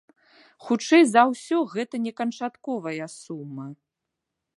[0.69, 3.67] Хутчэй за ўсё гэта не канчатковая сума.